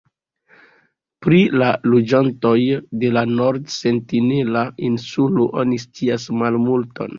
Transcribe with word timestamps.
Pri 1.25 1.41
la 1.63 1.67
loĝantoj 1.91 2.55
de 3.05 3.13
la 3.19 3.23
Nord-Sentinela 3.41 4.67
Insulo 4.91 5.49
oni 5.63 5.81
scias 5.87 6.29
malmulton. 6.43 7.09